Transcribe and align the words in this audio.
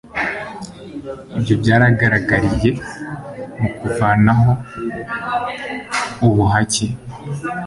ibyo 1.37 1.53
byagaragariye 1.61 2.69
mu 3.59 3.69
kuvanaho 3.77 4.51
ubuhake 6.27 6.87